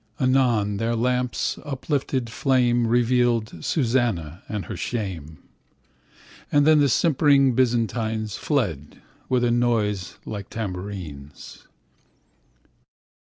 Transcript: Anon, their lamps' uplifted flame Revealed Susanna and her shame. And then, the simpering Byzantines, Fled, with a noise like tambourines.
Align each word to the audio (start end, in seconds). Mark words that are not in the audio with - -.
Anon, 0.19 0.77
their 0.77 0.95
lamps' 0.95 1.59
uplifted 1.63 2.27
flame 2.31 2.87
Revealed 2.87 3.63
Susanna 3.63 4.41
and 4.49 4.65
her 4.65 4.75
shame. 4.75 5.37
And 6.51 6.65
then, 6.65 6.79
the 6.79 6.89
simpering 6.89 7.53
Byzantines, 7.53 8.35
Fled, 8.35 8.99
with 9.29 9.43
a 9.43 9.51
noise 9.51 10.17
like 10.25 10.49
tambourines. 10.49 11.67